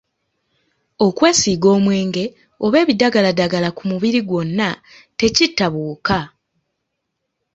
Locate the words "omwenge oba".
1.77-2.77